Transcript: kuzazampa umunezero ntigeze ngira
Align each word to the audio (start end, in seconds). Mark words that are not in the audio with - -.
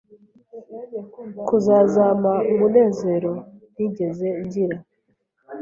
kuzazampa 1.47 2.33
umunezero 2.51 3.31
ntigeze 3.73 4.27
ngira 4.43 4.77